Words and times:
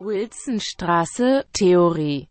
Wilsonstraße, 0.00 1.44
Theorie 1.52 2.28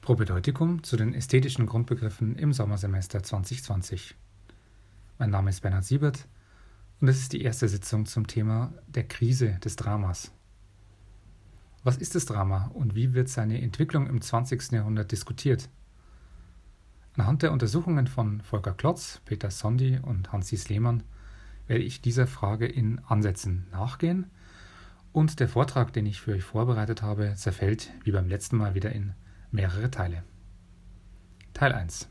Propedeutikum 0.00 0.82
zu 0.82 0.96
den 0.96 1.12
ästhetischen 1.12 1.66
Grundbegriffen 1.66 2.36
im 2.36 2.54
Sommersemester 2.54 3.22
2020. 3.22 4.16
Mein 5.18 5.28
Name 5.28 5.50
ist 5.50 5.60
Bernhard 5.60 5.84
Siebert 5.84 6.26
und 7.02 7.08
es 7.08 7.18
ist 7.18 7.34
die 7.34 7.42
erste 7.42 7.68
Sitzung 7.68 8.06
zum 8.06 8.26
Thema 8.28 8.72
der 8.86 9.06
Krise 9.06 9.58
des 9.62 9.76
Dramas. 9.76 10.32
Was 11.82 11.98
ist 11.98 12.14
das 12.14 12.24
Drama 12.24 12.70
und 12.72 12.94
wie 12.94 13.12
wird 13.12 13.28
seine 13.28 13.60
Entwicklung 13.60 14.06
im 14.06 14.22
20. 14.22 14.72
Jahrhundert 14.72 15.12
diskutiert? 15.12 15.68
Anhand 17.18 17.42
der 17.42 17.52
Untersuchungen 17.52 18.06
von 18.06 18.40
Volker 18.40 18.72
Klotz, 18.72 19.20
Peter 19.26 19.50
Sondi 19.50 19.98
und 20.02 20.32
Hansis 20.32 20.70
Lehmann 20.70 21.02
werde 21.66 21.84
ich 21.84 22.00
dieser 22.00 22.26
Frage 22.26 22.66
in 22.66 22.98
Ansätzen 23.00 23.66
nachgehen 23.70 24.30
und 25.12 25.40
der 25.40 25.48
Vortrag, 25.48 25.92
den 25.92 26.06
ich 26.06 26.20
für 26.20 26.32
euch 26.32 26.44
vorbereitet 26.44 27.02
habe, 27.02 27.34
zerfällt 27.36 27.92
wie 28.02 28.12
beim 28.12 28.28
letzten 28.28 28.56
Mal 28.56 28.74
wieder 28.74 28.92
in 28.92 29.14
mehrere 29.50 29.90
Teile. 29.90 30.24
Teil 31.52 31.72
1 31.72 32.08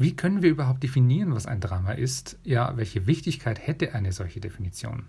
Wie 0.00 0.16
können 0.16 0.40
wir 0.40 0.48
überhaupt 0.48 0.82
definieren, 0.82 1.34
was 1.34 1.44
ein 1.44 1.60
Drama 1.60 1.92
ist? 1.92 2.38
Ja, 2.42 2.74
welche 2.78 3.06
Wichtigkeit 3.06 3.64
hätte 3.66 3.94
eine 3.94 4.12
solche 4.12 4.40
Definition? 4.40 5.08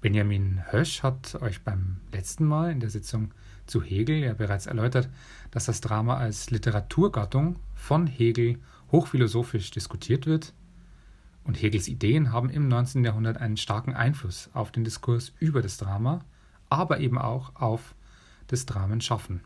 Benjamin 0.00 0.62
Hösch 0.70 1.02
hat 1.02 1.34
euch 1.42 1.64
beim 1.64 1.96
letzten 2.12 2.44
Mal 2.44 2.70
in 2.70 2.78
der 2.78 2.90
Sitzung 2.90 3.34
zu 3.66 3.82
Hegel 3.82 4.18
ja 4.18 4.32
bereits 4.32 4.66
erläutert, 4.66 5.08
dass 5.50 5.64
das 5.64 5.80
Drama 5.80 6.16
als 6.16 6.50
Literaturgattung 6.50 7.58
von 7.74 8.06
Hegel 8.06 8.60
hochphilosophisch 8.92 9.72
diskutiert 9.72 10.26
wird. 10.26 10.54
Und 11.42 11.60
Hegels 11.60 11.88
Ideen 11.88 12.32
haben 12.32 12.48
im 12.48 12.68
19. 12.68 13.04
Jahrhundert 13.04 13.38
einen 13.38 13.56
starken 13.56 13.92
Einfluss 13.92 14.50
auf 14.52 14.70
den 14.70 14.84
Diskurs 14.84 15.32
über 15.40 15.62
das 15.62 15.78
Drama, 15.78 16.20
aber 16.68 17.00
eben 17.00 17.18
auch 17.18 17.56
auf 17.56 17.96
das 18.46 18.66
Dramenschaffen. 18.66 19.40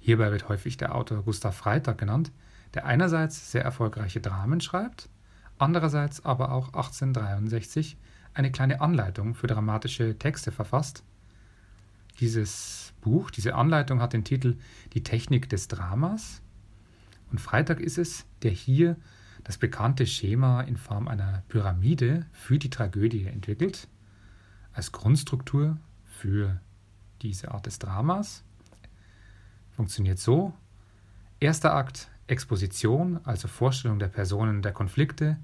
Hierbei 0.00 0.30
wird 0.30 0.48
häufig 0.48 0.78
der 0.78 0.94
Autor 0.94 1.22
Gustav 1.22 1.54
Freitag 1.54 1.98
genannt, 1.98 2.32
der 2.72 2.86
einerseits 2.86 3.52
sehr 3.52 3.62
erfolgreiche 3.62 4.22
Dramen 4.22 4.62
schreibt, 4.62 5.10
andererseits 5.58 6.24
aber 6.24 6.52
auch 6.52 6.68
1863 6.68 7.98
eine 8.38 8.50
kleine 8.50 8.80
Anleitung 8.80 9.34
für 9.34 9.46
dramatische 9.46 10.18
Texte 10.18 10.52
verfasst. 10.52 11.02
Dieses 12.20 12.94
Buch, 13.00 13.30
diese 13.30 13.54
Anleitung 13.54 14.00
hat 14.00 14.12
den 14.12 14.24
Titel 14.24 14.56
Die 14.92 15.02
Technik 15.02 15.48
des 15.48 15.68
Dramas. 15.68 16.42
Und 17.30 17.40
Freitag 17.40 17.80
ist 17.80 17.98
es, 17.98 18.24
der 18.42 18.50
hier 18.50 18.96
das 19.44 19.58
bekannte 19.58 20.06
Schema 20.06 20.62
in 20.62 20.76
Form 20.76 21.08
einer 21.08 21.42
Pyramide 21.48 22.26
für 22.32 22.58
die 22.58 22.70
Tragödie 22.70 23.26
entwickelt, 23.26 23.88
als 24.72 24.92
Grundstruktur 24.92 25.78
für 26.04 26.60
diese 27.22 27.52
Art 27.52 27.66
des 27.66 27.78
Dramas 27.78 28.44
funktioniert 29.78 30.18
so. 30.18 30.52
Erster 31.38 31.72
Akt 31.72 32.10
Exposition, 32.26 33.20
also 33.22 33.46
Vorstellung 33.46 34.00
der 34.00 34.08
Personen 34.08 34.60
der 34.60 34.72
Konflikte. 34.72 35.38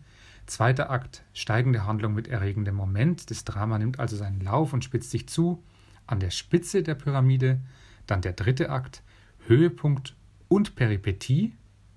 Zweiter 0.46 0.90
Akt 0.90 1.24
steigende 1.32 1.86
Handlung 1.86 2.14
mit 2.14 2.28
erregendem 2.28 2.74
Moment. 2.74 3.30
Das 3.30 3.44
Drama 3.44 3.78
nimmt 3.78 3.98
also 3.98 4.16
seinen 4.16 4.40
Lauf 4.40 4.72
und 4.72 4.84
spitzt 4.84 5.10
sich 5.10 5.28
zu. 5.28 5.62
An 6.06 6.20
der 6.20 6.30
Spitze 6.30 6.82
der 6.82 6.94
Pyramide. 6.94 7.60
Dann 8.06 8.20
der 8.20 8.34
dritte 8.34 8.70
Akt 8.70 9.02
Höhepunkt 9.46 10.14
und 10.48 10.76
Peripetie. 10.76 11.54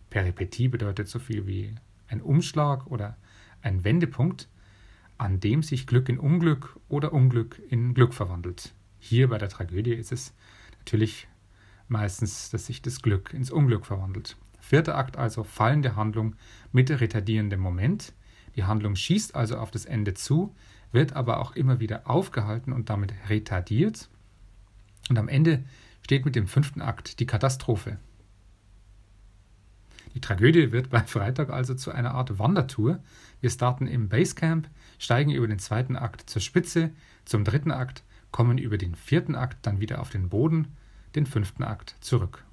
Peripetie 0.10 0.70
bedeutet 0.70 1.08
so 1.08 1.20
viel 1.20 1.48
wie 1.48 1.76
ein 2.08 2.22
Umschlag 2.22 2.88
oder 2.88 3.18
ein 3.62 3.84
Wendepunkt, 3.84 4.48
an 5.18 5.40
dem 5.40 5.64
sich 5.64 5.88
Glück 5.88 6.10
in 6.10 6.20
Unglück 6.20 6.80
oder 6.88 7.12
Unglück 7.14 7.62
in 7.70 7.94
Glück 7.94 8.14
verwandelt. 8.14 8.74
Hier 9.00 9.30
bei 9.30 9.38
der 9.38 9.50
Tragödie 9.50 9.94
ist 9.94 10.12
es 10.12 10.34
natürlich 10.80 11.28
meistens, 11.88 12.50
dass 12.50 12.66
sich 12.66 12.82
das 12.82 13.02
Glück 13.02 13.34
ins 13.34 13.52
Unglück 13.52 13.86
verwandelt. 13.86 14.38
Vierter 14.60 14.96
Akt 14.96 15.18
also 15.18 15.44
fallende 15.44 15.96
Handlung 15.96 16.36
mit 16.72 16.90
retardierendem 16.90 17.60
Moment. 17.60 18.14
Die 18.58 18.66
Handlung 18.66 18.96
schießt 18.96 19.36
also 19.36 19.58
auf 19.58 19.72
das 19.72 19.86
Ende 19.86 20.16
zu, 20.16 20.54
wird 20.92 21.14
aber 21.14 21.40
auch 21.40 21.56
immer 21.56 21.80
wieder 21.80 22.10
aufgehalten 22.10 22.74
und 22.74 22.90
damit 22.90 23.14
retardiert. 23.30 24.10
Und 25.10 25.18
am 25.18 25.30
Ende 25.30 25.64
steht 26.02 26.26
mit 26.26 26.36
dem 26.36 26.48
fünften 26.48 26.82
Akt 26.82 27.20
die 27.20 27.28
Katastrophe. 27.28 27.98
Die 30.16 30.22
Tragödie 30.22 30.72
wird 30.72 30.90
bei 30.90 31.02
Freitag 31.02 31.52
also 31.52 31.76
zu 31.76 31.92
einer 31.92 32.16
Art 32.16 32.40
Wandertour. 32.40 33.00
Wir 33.42 33.52
starten 33.52 33.86
im 33.86 34.10
Basecamp, 34.10 34.68
steigen 34.98 35.32
über 35.32 35.48
den 35.48 35.60
zweiten 35.60 35.96
Akt 35.96 36.28
zur 36.28 36.42
Spitze, 36.42 36.90
zum 37.26 37.44
dritten 37.44 37.72
Akt, 37.72 38.04
kommen 38.32 38.58
über 38.58 38.80
den 38.80 38.96
vierten 38.96 39.36
Akt 39.36 39.60
dann 39.68 39.80
wieder 39.80 40.02
auf 40.02 40.10
den 40.10 40.30
Boden, 40.30 40.76
den 41.14 41.28
fünften 41.28 41.64
Akt 41.64 41.96
zurück. 42.02 42.47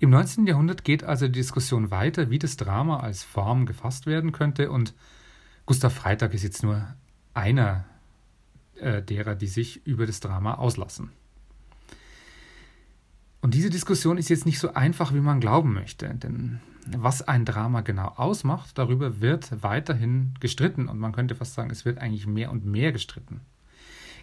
Im 0.00 0.10
19. 0.10 0.46
Jahrhundert 0.46 0.84
geht 0.84 1.02
also 1.02 1.26
die 1.26 1.32
Diskussion 1.32 1.90
weiter, 1.90 2.30
wie 2.30 2.38
das 2.38 2.56
Drama 2.56 3.00
als 3.00 3.24
Form 3.24 3.66
gefasst 3.66 4.06
werden 4.06 4.32
könnte, 4.32 4.70
und 4.70 4.94
Gustav 5.66 5.92
Freitag 5.92 6.32
ist 6.34 6.44
jetzt 6.44 6.62
nur 6.62 6.94
einer 7.34 7.84
äh, 8.76 9.02
derer, 9.02 9.34
die 9.34 9.48
sich 9.48 9.86
über 9.86 10.06
das 10.06 10.20
Drama 10.20 10.54
auslassen. 10.54 11.10
Und 13.40 13.54
diese 13.54 13.70
Diskussion 13.70 14.18
ist 14.18 14.30
jetzt 14.30 14.46
nicht 14.46 14.60
so 14.60 14.74
einfach, 14.74 15.12
wie 15.12 15.20
man 15.20 15.40
glauben 15.40 15.74
möchte, 15.74 16.08
denn 16.14 16.60
was 16.96 17.22
ein 17.22 17.44
Drama 17.44 17.82
genau 17.82 18.08
ausmacht, 18.08 18.78
darüber 18.78 19.20
wird 19.20 19.62
weiterhin 19.62 20.34
gestritten 20.40 20.88
und 20.88 20.98
man 20.98 21.12
könnte 21.12 21.34
fast 21.34 21.54
sagen, 21.54 21.70
es 21.70 21.84
wird 21.84 21.98
eigentlich 21.98 22.26
mehr 22.26 22.50
und 22.50 22.64
mehr 22.64 22.92
gestritten. 22.92 23.40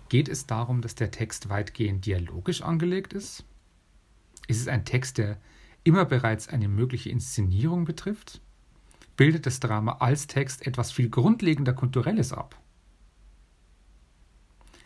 Geht 0.09 0.30
es 0.30 0.47
darum, 0.47 0.81
dass 0.81 0.96
der 0.96 1.12
Text 1.12 1.50
weitgehend 1.50 2.06
dialogisch 2.06 2.62
angelegt 2.62 3.14
ist? 3.14 3.44
Ist 4.47 4.62
es 4.62 4.68
ein 4.68 4.85
Text, 4.85 5.18
der 5.18 5.38
immer 5.85 6.03
bereits 6.03 6.50
eine 6.50 6.68
mögliche 6.68 7.09
Inszenierung 7.09 7.85
betrifft? 7.85 8.41
Bildet 9.16 9.46
das 9.46 9.62
Drama 9.62 9.94
als 10.00 10.28
Text 10.28 10.68
etwas 10.68 10.91
viel 10.91 11.09
grundlegender 11.09 11.72
Kulturelles 11.72 12.34
ab? 12.34 12.59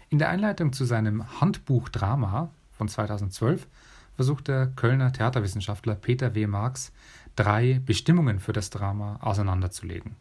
In 0.09 0.19
der 0.19 0.29
Einleitung 0.29 0.73
zu 0.73 0.85
seinem 0.85 1.41
Handbuch 1.41 1.89
Drama 1.89 2.51
von 2.71 2.87
2012 2.87 3.67
versucht 4.15 4.47
der 4.47 4.67
Kölner 4.67 5.13
Theaterwissenschaftler 5.13 5.95
Peter 5.95 6.35
W. 6.35 6.45
Marx 6.45 6.91
drei 7.35 7.79
Bestimmungen 7.85 8.39
für 8.39 8.53
das 8.53 8.69
Drama 8.69 9.17
auseinanderzulegen. 9.21 10.16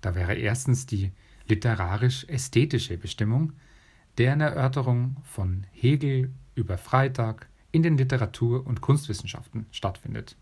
Da 0.00 0.14
wäre 0.14 0.34
erstens 0.34 0.86
die 0.86 1.12
literarisch-ästhetische 1.48 2.96
Bestimmung, 2.96 3.52
deren 4.18 4.40
Erörterung 4.40 5.16
von 5.24 5.66
Hegel 5.72 6.32
über 6.54 6.78
Freitag 6.78 7.48
in 7.76 7.82
den 7.82 7.98
Literatur- 7.98 8.66
und 8.66 8.80
Kunstwissenschaften 8.80 9.66
stattfindet. 9.70 10.34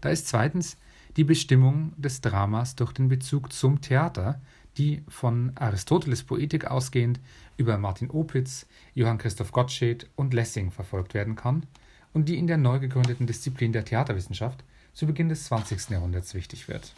Da 0.00 0.08
ist 0.08 0.26
zweitens 0.26 0.76
die 1.16 1.22
Bestimmung 1.22 1.92
des 1.96 2.20
Dramas 2.20 2.74
durch 2.74 2.92
den 2.92 3.08
Bezug 3.08 3.52
zum 3.52 3.80
Theater, 3.80 4.40
die 4.78 5.04
von 5.06 5.52
Aristoteles 5.54 6.24
Poetik 6.24 6.64
ausgehend 6.64 7.20
über 7.56 7.78
Martin 7.78 8.10
Opitz, 8.10 8.66
Johann 8.94 9.18
Christoph 9.18 9.52
Gottsched 9.52 10.10
und 10.16 10.34
Lessing 10.34 10.72
verfolgt 10.72 11.14
werden 11.14 11.36
kann 11.36 11.66
und 12.12 12.28
die 12.28 12.36
in 12.36 12.48
der 12.48 12.56
neu 12.56 12.80
gegründeten 12.80 13.28
Disziplin 13.28 13.72
der 13.72 13.84
Theaterwissenschaft 13.84 14.64
zu 14.94 15.06
Beginn 15.06 15.28
des 15.28 15.44
20. 15.44 15.90
Jahrhunderts 15.90 16.34
wichtig 16.34 16.66
wird. 16.66 16.94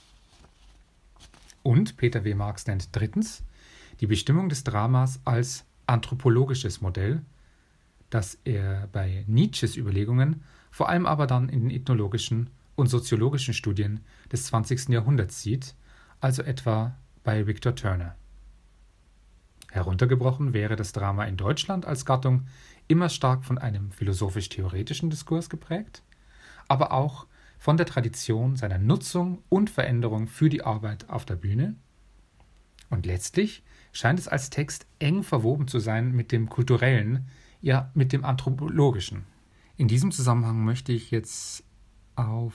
Und 1.63 1.99
Peter 1.99 2.25
W. 2.25 2.35
Marx 2.35 2.67
nennt 2.67 2.89
drittens 2.97 3.43
die 4.01 4.07
Bestimmung 4.07 4.49
des 4.49 4.65
Dramas 4.65 5.21
als 5.27 5.67
anthropologisches 5.87 6.81
Modell, 6.81 7.21
das 8.15 8.39
er 8.45 8.87
bei 8.93 9.25
Nietzsches 9.27 9.77
Überlegungen, 9.77 10.45
vor 10.71 10.89
allem 10.89 11.05
aber 11.05 11.27
dann 11.27 11.49
in 11.49 11.63
den 11.63 11.71
ethnologischen 11.71 12.49
und 12.77 12.87
soziologischen 12.87 13.55
Studien 13.55 14.01
des 14.31 14.47
20. 14.47 14.91
Jahrhunderts 14.91 15.43
sieht, 15.43 15.75
also 16.21 16.43
etwa 16.43 16.97
bei 17.25 17.49
Victor 17.49 17.75
Turner. 17.75 18.15
Heruntergebrochen 19.73 20.53
wäre 20.53 20.77
das 20.77 20.93
Drama 20.93 21.25
in 21.25 21.37
Deutschland 21.37 21.87
als 21.87 22.07
Gattung 22.07 22.47
immer 22.87 23.09
stark 23.09 23.45
von 23.45 23.59
einem 23.59 23.91
philosophisch-theoretischen 23.91 25.11
Diskurs 25.11 25.51
geprägt, 25.51 26.05
aber 26.69 26.93
auch 26.93 27.27
von 27.59 27.77
der 27.77 27.87
Tradition 27.87 28.55
seiner 28.55 28.79
Nutzung 28.79 29.43
und 29.49 29.71
Veränderung 29.71 30.29
für 30.29 30.49
die 30.49 30.63
Arbeit 30.63 31.11
auf 31.11 31.25
der 31.25 31.35
Bühne. 31.35 31.75
Und 32.91 33.07
letztlich 33.07 33.65
scheint 33.91 34.21
es 34.21 34.29
als 34.29 34.51
Text 34.51 34.87
eng 35.01 35.25
verwoben 35.25 35.67
zu 35.67 35.81
sein 35.81 36.13
mit 36.13 36.31
dem 36.31 36.49
kulturellen, 36.49 37.27
ja 37.65 37.91
mit 37.95 38.13
dem 38.13 38.25
anthropologischen. 38.25 39.25
In 39.77 39.89
diesem 39.89 40.13
Zusammenhang 40.13 40.65
möchte 40.65 40.93
ich 40.93 41.11
jetzt 41.11 41.65
auf 42.15 42.53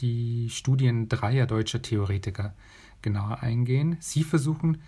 die 0.00 0.48
Studien 0.48 1.08
dreier 1.08 1.46
deutscher 1.46 1.82
Theoretiker 1.82 2.54
genauer 3.02 3.42
eingehen. 3.42 3.98
Sie 4.00 4.24
versuchen, 4.24 4.80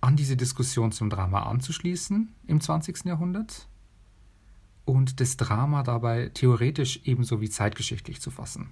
an 0.00 0.14
diese 0.14 0.36
Diskussion 0.36 0.92
zum 0.92 1.10
Drama 1.10 1.42
anzuschließen 1.42 2.32
im 2.46 2.60
20. 2.60 3.04
Jahrhundert 3.04 3.68
und 4.84 5.20
das 5.20 5.36
Drama 5.36 5.82
dabei 5.82 6.30
theoretisch 6.32 7.00
ebenso 7.02 7.40
wie 7.40 7.50
zeitgeschichtlich 7.50 8.20
zu 8.20 8.30
fassen. 8.30 8.70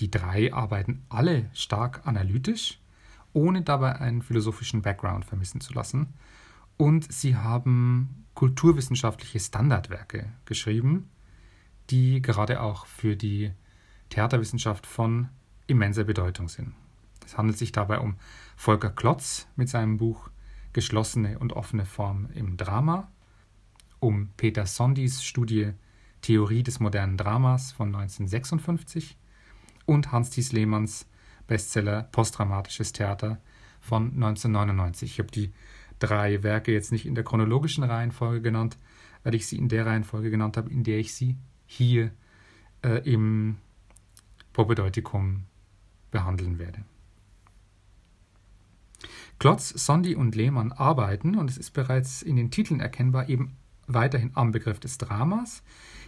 Die 0.00 0.10
drei 0.10 0.52
arbeiten 0.52 1.04
alle 1.10 1.50
stark 1.52 2.06
analytisch, 2.06 2.80
ohne 3.34 3.60
dabei 3.60 4.00
einen 4.00 4.22
philosophischen 4.22 4.80
Background 4.80 5.26
vermissen 5.26 5.60
zu 5.60 5.74
lassen. 5.74 6.14
Und 6.76 7.12
sie 7.12 7.36
haben 7.36 8.26
kulturwissenschaftliche 8.34 9.38
Standardwerke 9.40 10.32
geschrieben, 10.44 11.10
die 11.90 12.20
gerade 12.20 12.60
auch 12.60 12.86
für 12.86 13.16
die 13.16 13.52
Theaterwissenschaft 14.10 14.86
von 14.86 15.28
immenser 15.66 16.04
Bedeutung 16.04 16.48
sind. 16.48 16.74
Es 17.24 17.38
handelt 17.38 17.58
sich 17.58 17.72
dabei 17.72 18.00
um 18.00 18.16
Volker 18.56 18.90
Klotz 18.90 19.46
mit 19.56 19.68
seinem 19.68 19.96
Buch 19.96 20.30
Geschlossene 20.72 21.38
und 21.38 21.52
offene 21.52 21.86
Form 21.86 22.28
im 22.34 22.56
Drama, 22.56 23.10
um 24.00 24.30
Peter 24.36 24.66
Sondis 24.66 25.22
Studie 25.22 25.72
Theorie 26.20 26.62
des 26.62 26.80
modernen 26.80 27.16
Dramas 27.16 27.72
von 27.72 27.88
1956 27.94 29.16
und 29.86 30.10
Hans-Thies 30.10 30.52
Lehmanns 30.52 31.06
Bestseller 31.46 32.04
Postdramatisches 32.04 32.92
Theater 32.92 33.40
von 33.80 34.06
1999. 34.14 35.12
Ich 35.12 35.18
habe 35.18 35.30
die 35.30 35.52
drei 36.06 36.42
Werke 36.42 36.72
jetzt 36.72 36.92
nicht 36.92 37.06
in 37.06 37.14
der 37.14 37.24
chronologischen 37.24 37.84
Reihenfolge 37.84 38.42
genannt, 38.42 38.76
weil 39.22 39.34
ich 39.34 39.46
sie 39.46 39.56
in 39.56 39.68
der 39.68 39.86
Reihenfolge 39.86 40.30
genannt 40.30 40.56
habe, 40.56 40.70
in 40.70 40.84
der 40.84 40.98
ich 40.98 41.14
sie 41.14 41.36
hier 41.66 42.10
äh, 42.82 42.98
im 43.10 43.56
Propedeutikum 44.52 45.44
behandeln 46.10 46.58
werde. 46.58 46.84
Klotz, 49.38 49.70
Sondi 49.70 50.14
und 50.14 50.36
Lehmann 50.36 50.72
arbeiten, 50.72 51.36
und 51.36 51.50
es 51.50 51.58
ist 51.58 51.72
bereits 51.72 52.22
in 52.22 52.36
den 52.36 52.50
Titeln 52.50 52.80
erkennbar, 52.80 53.28
eben 53.28 53.56
weiterhin 53.86 54.30
am 54.34 54.52
Begriff 54.52 54.80
des 54.80 54.98
Dramas. 54.98 55.62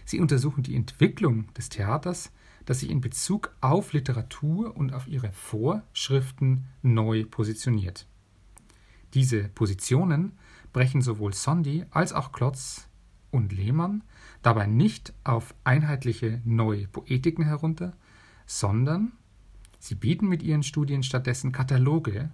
Sie 0.05 0.19
untersuchen 0.19 0.63
die 0.63 0.75
Entwicklung 0.75 1.53
des 1.53 1.69
Theaters, 1.69 2.31
das 2.65 2.79
sich 2.79 2.89
in 2.89 3.01
Bezug 3.01 3.55
auf 3.61 3.93
Literatur 3.93 4.75
und 4.75 4.93
auf 4.93 5.07
ihre 5.07 5.31
Vorschriften 5.31 6.65
neu 6.81 7.25
positioniert. 7.25 8.07
Diese 9.13 9.43
Positionen 9.49 10.33
brechen 10.73 11.01
sowohl 11.01 11.33
Sondi 11.33 11.85
als 11.91 12.13
auch 12.13 12.31
Klotz 12.31 12.87
und 13.31 13.51
Lehmann 13.51 14.03
dabei 14.41 14.67
nicht 14.67 15.13
auf 15.23 15.53
einheitliche 15.63 16.41
neue 16.45 16.87
Poetiken 16.87 17.43
herunter, 17.43 17.93
sondern 18.45 19.11
sie 19.79 19.95
bieten 19.95 20.27
mit 20.27 20.43
ihren 20.43 20.63
Studien 20.63 21.03
stattdessen 21.03 21.51
Kataloge 21.51 22.29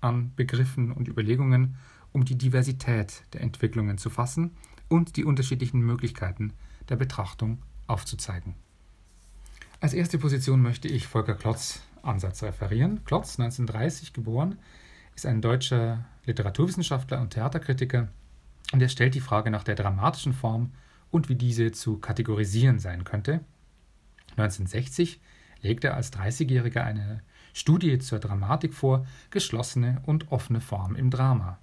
an 0.00 0.32
Begriffen 0.36 0.92
und 0.92 1.08
Überlegungen, 1.08 1.76
um 2.12 2.24
die 2.24 2.38
Diversität 2.38 3.24
der 3.32 3.42
Entwicklungen 3.42 3.98
zu 3.98 4.10
fassen 4.10 4.52
und 4.88 5.16
die 5.16 5.24
unterschiedlichen 5.24 5.80
Möglichkeiten 5.80 6.52
der 6.88 6.96
Betrachtung 6.96 7.58
aufzuzeigen. 7.86 8.54
Als 9.80 9.94
erste 9.94 10.18
Position 10.18 10.62
möchte 10.62 10.88
ich 10.88 11.06
Volker 11.06 11.34
Klotz 11.34 11.82
Ansatz 12.02 12.42
referieren. 12.42 13.04
Klotz, 13.04 13.38
1930 13.38 14.12
geboren, 14.12 14.58
ist 15.18 15.26
ein 15.26 15.42
deutscher 15.42 16.04
Literaturwissenschaftler 16.26 17.20
und 17.20 17.30
Theaterkritiker 17.30 18.06
und 18.72 18.80
er 18.80 18.88
stellt 18.88 19.16
die 19.16 19.20
Frage 19.20 19.50
nach 19.50 19.64
der 19.64 19.74
dramatischen 19.74 20.32
Form 20.32 20.70
und 21.10 21.28
wie 21.28 21.34
diese 21.34 21.72
zu 21.72 21.98
kategorisieren 21.98 22.78
sein 22.78 23.02
könnte. 23.02 23.40
1960 24.36 25.20
legt 25.60 25.82
er 25.82 25.96
als 25.96 26.12
30-Jähriger 26.12 26.84
eine 26.84 27.20
Studie 27.52 27.98
zur 27.98 28.20
Dramatik 28.20 28.74
vor, 28.74 29.08
geschlossene 29.30 30.00
und 30.06 30.30
offene 30.30 30.60
Form 30.60 30.94
im 30.94 31.10
Drama. 31.10 31.58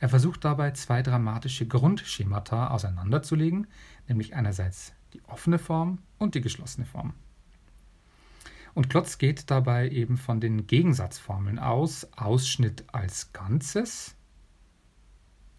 Er 0.00 0.08
versucht 0.08 0.44
dabei 0.44 0.72
zwei 0.72 1.00
dramatische 1.00 1.68
Grundschemata 1.68 2.70
auseinanderzulegen, 2.70 3.68
nämlich 4.08 4.34
einerseits 4.34 4.92
die 5.12 5.22
offene 5.28 5.60
Form 5.60 5.98
und 6.18 6.34
die 6.34 6.40
geschlossene 6.40 6.84
Form. 6.84 7.14
Und 8.78 8.90
Klotz 8.90 9.18
geht 9.18 9.50
dabei 9.50 9.88
eben 9.88 10.16
von 10.16 10.40
den 10.40 10.68
Gegensatzformeln 10.68 11.58
aus, 11.58 12.06
Ausschnitt 12.16 12.84
als 12.92 13.32
Ganzes 13.32 14.14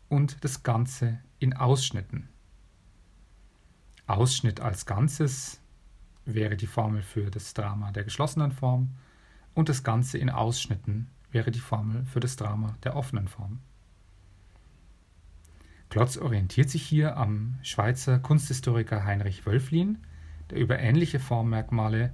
und 0.07 0.42
das 0.45 0.63
Ganze 0.63 1.19
in 1.38 1.54
Ausschnitten. 1.54 2.30
Ausschnitt 4.07 4.62
als 4.62 4.86
Ganzes 4.86 5.60
wäre 6.24 6.56
die 6.56 6.66
Formel 6.66 7.01
für 7.01 7.30
das 7.30 7.54
Drama 7.54 7.92
der 7.92 8.06
geschlossenen 8.06 8.54
Form 8.54 8.92
und 9.54 9.68
das 9.68 9.83
Ganze 9.83 10.18
in 10.18 10.30
Ausschnitten 10.30 11.10
wäre 11.30 11.51
die 11.51 11.60
Formel 11.60 12.06
für 12.06 12.22
das 12.22 12.38
Drama 12.38 12.77
der 12.86 12.95
offenen 12.95 13.27
Form. 13.27 13.60
Klotz 15.89 16.15
orientiert 16.15 16.69
sich 16.69 16.83
hier 16.83 17.18
am 17.18 17.60
Schweizer 17.63 18.18
Kunsthistoriker 18.18 19.04
Heinrich 19.04 19.45
Wölflin, 19.45 19.98
der 20.50 20.60
über 20.60 20.80
ähnliche 20.80 21.19
Formmerkmale 21.19 22.13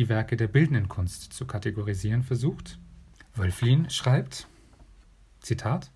die 0.00 0.08
Werke 0.08 0.38
der 0.38 0.48
bildenden 0.48 0.88
Kunst 0.88 1.34
zu 1.34 1.44
kategorisieren 1.44 2.22
versucht. 2.22 2.78
Wölflin 3.34 3.90
schreibt, 3.90 4.48
Zitat, 5.40 5.92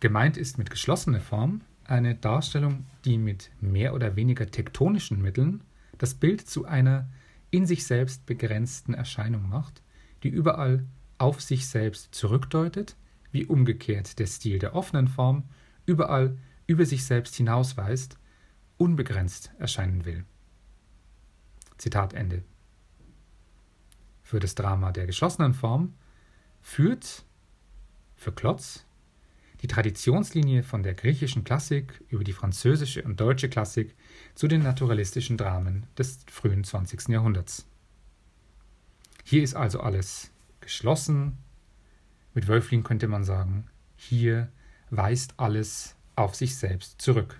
gemeint 0.00 0.38
ist 0.38 0.56
mit 0.56 0.70
geschlossener 0.70 1.20
Form 1.20 1.60
eine 1.84 2.14
Darstellung, 2.14 2.86
die 3.04 3.18
mit 3.18 3.50
mehr 3.60 3.92
oder 3.92 4.16
weniger 4.16 4.50
tektonischen 4.50 5.20
Mitteln 5.20 5.64
das 5.98 6.14
Bild 6.14 6.48
zu 6.48 6.64
einer 6.64 7.10
in 7.50 7.66
sich 7.66 7.84
selbst 7.84 8.24
begrenzten 8.24 8.94
Erscheinung 8.94 9.50
macht, 9.50 9.82
die 10.22 10.30
überall 10.30 10.86
auf 11.18 11.42
sich 11.42 11.66
selbst 11.66 12.14
zurückdeutet, 12.14 12.96
wie 13.32 13.44
umgekehrt 13.44 14.18
der 14.18 14.28
Stil 14.28 14.60
der 14.60 14.74
offenen 14.74 15.08
Form 15.08 15.44
überall 15.84 16.38
über 16.66 16.86
sich 16.86 17.04
selbst 17.04 17.36
hinausweist, 17.36 18.16
unbegrenzt 18.78 19.52
erscheinen 19.58 20.06
will. 20.06 20.24
Zitat 21.76 22.14
Ende. 22.14 22.44
Für 24.32 24.40
das 24.40 24.54
Drama 24.54 24.92
der 24.92 25.04
geschlossenen 25.04 25.52
Form 25.52 25.92
führt 26.62 27.26
für 28.16 28.32
Klotz 28.32 28.86
die 29.60 29.66
Traditionslinie 29.66 30.62
von 30.62 30.82
der 30.82 30.94
griechischen 30.94 31.44
Klassik 31.44 32.02
über 32.08 32.24
die 32.24 32.32
französische 32.32 33.02
und 33.02 33.20
deutsche 33.20 33.50
Klassik 33.50 33.94
zu 34.34 34.48
den 34.48 34.62
naturalistischen 34.62 35.36
Dramen 35.36 35.84
des 35.98 36.20
frühen 36.30 36.64
20. 36.64 37.08
Jahrhunderts. 37.08 37.66
Hier 39.22 39.42
ist 39.42 39.54
also 39.54 39.80
alles 39.80 40.30
geschlossen. 40.62 41.36
Mit 42.32 42.48
Wölflin 42.48 42.84
könnte 42.84 43.08
man 43.08 43.24
sagen, 43.24 43.66
hier 43.96 44.48
weist 44.88 45.34
alles 45.36 45.94
auf 46.16 46.34
sich 46.36 46.56
selbst 46.56 47.02
zurück. 47.02 47.38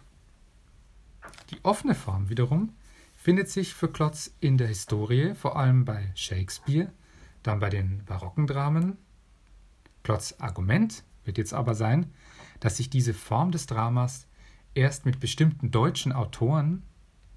Die 1.53 1.59
offene 1.63 1.95
Form 1.95 2.29
wiederum 2.29 2.75
findet 3.23 3.49
sich 3.49 3.75
für 3.75 3.87
Klotz 3.87 4.35
in 4.41 4.59
der 4.59 4.67
Historie, 4.67 5.37
vor 5.37 5.57
allem 5.57 5.85
bei 5.85 6.11
Shakespeare, 6.17 6.93
dann 7.45 7.61
bei 7.61 7.71
den 7.71 8.05
barocken 8.05 8.49
Dramen. 8.49 8.99
Klotz 10.03 10.35
Argument 10.41 11.05
wird 11.25 11.39
jetzt 11.39 11.55
aber 11.55 11.77
sein, 11.77 12.13
dass 12.59 12.79
sich 12.79 12.91
diese 12.91 13.15
Form 13.15 13.53
des 13.53 13.67
Dramas 13.67 14.27
erst 14.75 15.07
mit 15.07 15.21
bestimmten 15.21 15.71
deutschen 15.71 16.13
Autoren, 16.13 16.83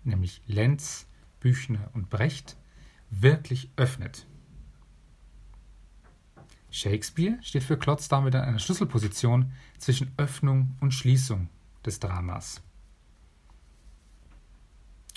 nämlich 0.04 0.42
Lenz, 0.48 1.06
Büchner 1.40 1.92
und 1.94 2.10
Brecht, 2.10 2.58
wirklich 3.12 3.70
öffnet. 3.76 4.26
Shakespeare 6.72 7.38
steht 7.44 7.64
für 7.64 7.78
Klotz 7.78 8.08
damit 8.08 8.34
an 8.34 8.42
einer 8.42 8.60
Schlüsselposition 8.60 9.52
zwischen 9.78 10.12
Öffnung 10.18 10.76
und 10.80 10.96
Schließung 10.96 11.48
des 11.86 12.00
Dramas. 12.00 12.64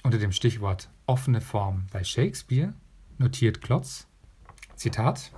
Unter 0.09 0.21
dem 0.21 0.33
Stichwort 0.33 0.89
offene 1.05 1.43
Form 1.43 1.87
bei 1.93 2.03
Shakespeare 2.03 2.73
notiert 3.19 3.61
Klotz, 3.61 4.07
Zitat, 4.75 5.33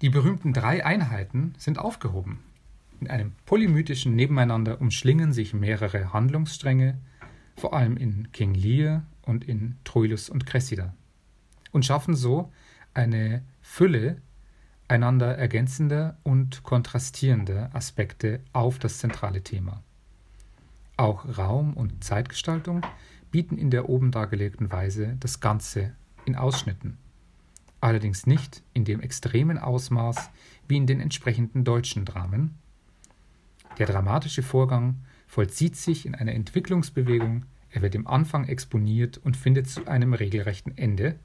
die 0.00 0.08
berühmten 0.08 0.54
drei 0.54 0.82
Einheiten 0.82 1.52
sind 1.58 1.78
aufgehoben. 1.78 2.42
In 3.02 3.10
einem 3.10 3.32
polymythischen 3.44 4.16
Nebeneinander 4.16 4.80
umschlingen 4.80 5.34
sich 5.34 5.52
mehrere 5.52 6.14
Handlungsstränge, 6.14 6.96
vor 7.54 7.74
allem 7.74 7.98
in 7.98 8.32
King 8.32 8.54
Lear 8.54 9.04
und 9.20 9.44
in 9.44 9.76
Troilus 9.84 10.30
und 10.30 10.46
Cressida, 10.46 10.94
und 11.70 11.84
schaffen 11.84 12.14
so 12.14 12.50
eine 12.94 13.42
Fülle 13.60 14.22
einander 14.88 15.36
ergänzende 15.36 16.16
und 16.22 16.62
kontrastierende 16.62 17.68
Aspekte 17.74 18.40
auf 18.54 18.78
das 18.78 18.96
zentrale 19.00 19.42
Thema. 19.42 19.82
Auch 20.96 21.26
Raum- 21.36 21.74
und 21.74 22.02
Zeitgestaltung 22.02 22.80
bieten 23.36 23.58
in 23.58 23.68
der 23.68 23.90
oben 23.90 24.12
dargelegten 24.12 24.72
Weise 24.72 25.18
das 25.20 25.40
Ganze 25.40 25.92
in 26.24 26.36
Ausschnitten, 26.36 26.96
allerdings 27.82 28.26
nicht 28.26 28.62
in 28.72 28.86
dem 28.86 29.02
extremen 29.02 29.58
Ausmaß 29.58 30.30
wie 30.68 30.78
in 30.78 30.86
den 30.86 31.00
entsprechenden 31.00 31.62
deutschen 31.62 32.06
Dramen. 32.06 32.54
Der 33.76 33.84
dramatische 33.84 34.42
Vorgang 34.42 35.04
vollzieht 35.26 35.76
sich 35.76 36.06
in 36.06 36.14
einer 36.14 36.32
Entwicklungsbewegung, 36.32 37.44
er 37.68 37.82
wird 37.82 37.94
im 37.94 38.06
Anfang 38.06 38.48
exponiert 38.48 39.18
und 39.18 39.36
findet 39.36 39.68
zu 39.68 39.86
einem 39.86 40.14
regelrechten 40.14 40.78
Ende, 40.78 41.18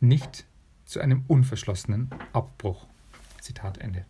nicht 0.00 0.44
zu 0.86 0.98
einem 0.98 1.22
unverschlossenen 1.28 2.10
Abbruch. 2.32 2.88
Zitat 3.40 3.78
Ende. 3.78 4.04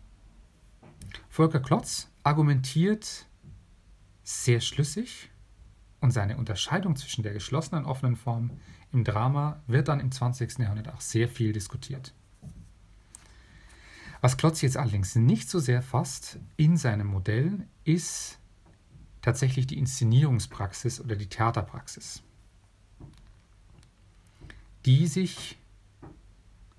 Volker 1.29 1.59
Klotz 1.59 2.09
argumentiert 2.23 3.27
sehr 4.23 4.61
schlüssig 4.61 5.28
und 6.01 6.11
seine 6.11 6.37
Unterscheidung 6.37 6.95
zwischen 6.95 7.23
der 7.23 7.33
geschlossenen 7.33 7.85
und 7.85 7.91
offenen 7.91 8.15
Form 8.15 8.51
im 8.91 9.03
Drama 9.03 9.61
wird 9.67 9.87
dann 9.87 9.99
im 9.99 10.11
20. 10.11 10.59
Jahrhundert 10.59 10.93
auch 10.93 11.01
sehr 11.01 11.27
viel 11.27 11.53
diskutiert. 11.53 12.13
Was 14.21 14.37
Klotz 14.37 14.61
jetzt 14.61 14.77
allerdings 14.77 15.15
nicht 15.15 15.49
so 15.49 15.59
sehr 15.59 15.81
fasst 15.81 16.39
in 16.57 16.75
seinem 16.75 17.07
Modell, 17.07 17.67
ist 17.85 18.39
tatsächlich 19.21 19.67
die 19.67 19.77
Inszenierungspraxis 19.77 20.99
oder 20.99 21.15
die 21.15 21.27
Theaterpraxis, 21.27 22.21
die 24.85 25.07
sich 25.07 25.57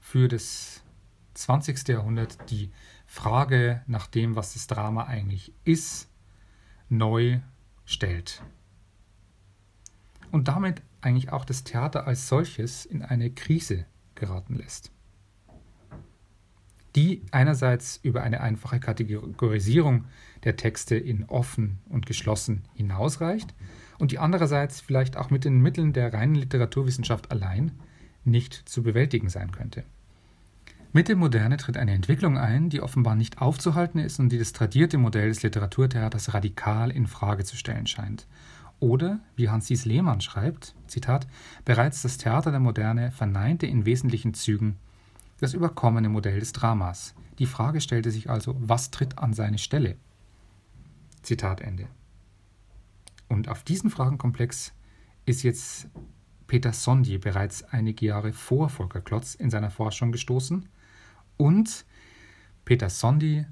für 0.01 0.29
das 0.29 0.83
20. 1.35 1.89
Jahrhundert 1.89 2.51
die 2.51 2.71
Frage 3.07 3.83
nach 3.87 4.07
dem, 4.07 4.37
was 4.37 4.55
das 4.55 4.67
Drama 4.67 5.05
eigentlich 5.05 5.53
ist, 5.65 6.09
neu 6.89 7.41
stellt. 7.85 8.43
Und 10.31 10.49
damit 10.49 10.83
eigentlich 11.01 11.33
auch 11.33 11.45
das 11.45 11.65
Theater 11.65 12.07
als 12.07 12.29
solches 12.29 12.85
in 12.85 13.03
eine 13.03 13.31
Krise 13.31 13.87
geraten 14.15 14.55
lässt 14.55 14.93
die 16.97 17.23
einerseits 17.31 18.01
über 18.03 18.23
eine 18.23 18.41
einfache 18.41 18.81
Kategorisierung 18.81 20.05
der 20.45 20.57
Texte 20.57 20.97
in 20.97 21.25
offen 21.25 21.79
und 21.89 22.07
geschlossen 22.07 22.63
hinausreicht 22.75 23.55
und 23.99 24.13
die 24.13 24.19
andererseits 24.19 24.81
vielleicht 24.81 25.17
auch 25.17 25.31
mit 25.31 25.45
den 25.45 25.61
Mitteln 25.61 25.93
der 25.93 26.13
reinen 26.13 26.35
Literaturwissenschaft 26.35 27.31
allein 27.31 27.73
nicht 28.25 28.55
zu 28.55 28.83
bewältigen 28.83 29.29
sein 29.29 29.53
könnte. 29.53 29.85
Mit 30.93 31.07
der 31.07 31.15
Moderne 31.15 31.57
tritt 31.57 31.77
eine 31.77 31.93
Entwicklung 31.93 32.37
ein, 32.37 32.69
die 32.69 32.81
offenbar 32.81 33.15
nicht 33.15 33.41
aufzuhalten 33.41 34.01
ist 34.01 34.19
und 34.19 34.31
die 34.31 34.39
das 34.39 34.53
tradierte 34.53 34.99
Modell 34.99 35.29
des 35.29 35.45
Literaturtheaters 35.45 36.35
radikal 36.35 36.91
in 36.91 37.07
Frage 37.07 37.45
zu 37.45 37.57
stellen 37.57 37.87
scheint. 37.87 38.27
Oder, 38.81 39.21
wie 39.37 39.51
Hans-Sies 39.51 39.85
Lehmann 39.85 40.23
schreibt, 40.23 40.75
Zitat, 40.87 41.27
bereits 41.65 42.03
das 42.03 42.17
Theater 42.17 42.51
der 42.51 42.61
Moderne 42.61 43.13
verneinte 43.13 43.67
in 43.67 43.85
wesentlichen 43.85 44.35
Zügen 44.35 44.79
das 45.39 45.55
überkommene 45.55 46.09
Modell 46.09 46.41
des 46.41 46.53
Dramas. 46.53 47.15
Die 47.39 47.47
Frage 47.47 47.81
stellte 47.81 48.11
sich 48.11 48.29
also, 48.29 48.57
was 48.59 48.91
tritt 48.91 49.19
an 49.19 49.33
seine 49.33 49.59
Stelle? 49.59 49.97
Zitat 51.23 51.61
Ende. 51.61 51.89
Und 53.29 53.49
auf 53.49 53.63
diesen 53.63 53.91
Fragenkomplex 53.91 54.73
ist 55.25 55.43
jetzt 55.43 55.89
Peter 56.47 56.73
Sondier 56.73 57.21
bereits 57.21 57.63
einige 57.63 58.07
Jahre 58.07 58.33
vor 58.33 58.69
Volker 58.69 59.01
Klotz 59.01 59.35
in 59.35 59.51
seiner 59.51 59.71
Forschung 59.71 60.11
gestoßen 60.11 60.69
und 61.37 61.87
Peter 62.65 62.91
Sondi 62.91 63.47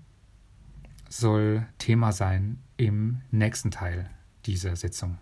soll 1.08 1.66
Thema 1.78 2.12
sein 2.12 2.58
im 2.76 3.22
nächsten 3.30 3.70
Teil 3.70 4.10
dieser 4.48 4.74
Sitzung. 4.76 5.18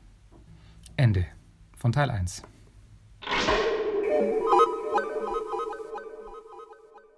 Ende 0.96 1.26
von 1.76 1.90
Teil 1.90 2.10
1. 2.10 2.42